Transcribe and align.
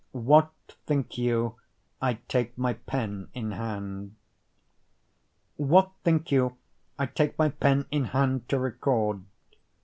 What 0.13 0.49
Think 0.87 1.15
You 1.19 1.57
I 2.01 2.15
Take 2.27 2.57
My 2.57 2.73
Pen 2.73 3.29
in 3.35 3.51
Hand? 3.51 4.15
What 5.57 5.91
think 6.03 6.31
you 6.31 6.57
I 6.97 7.05
take 7.05 7.37
my 7.37 7.49
pen 7.49 7.85
in 7.91 8.05
hand 8.05 8.49
to 8.49 8.57
record? 8.57 9.21